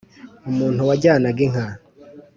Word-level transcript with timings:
muntu 0.55 0.81
wajyanaga 0.89 1.41
inka 1.47 1.67